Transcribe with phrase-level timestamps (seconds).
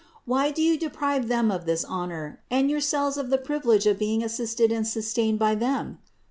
[0.25, 4.23] Why do you deprive them of this honor, and yourselves of the privilege of being
[4.23, 5.99] assisted and sustained by Them?